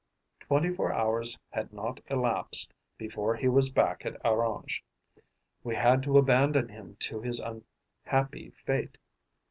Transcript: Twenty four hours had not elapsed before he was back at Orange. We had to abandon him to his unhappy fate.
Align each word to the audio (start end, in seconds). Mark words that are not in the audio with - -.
Twenty 0.39 0.71
four 0.71 0.91
hours 0.91 1.37
had 1.51 1.71
not 1.71 1.99
elapsed 2.07 2.73
before 2.97 3.35
he 3.35 3.47
was 3.47 3.69
back 3.71 4.03
at 4.03 4.19
Orange. 4.25 4.83
We 5.63 5.75
had 5.75 6.01
to 6.01 6.17
abandon 6.17 6.69
him 6.69 6.95
to 7.01 7.21
his 7.21 7.39
unhappy 7.39 8.49
fate. 8.49 8.97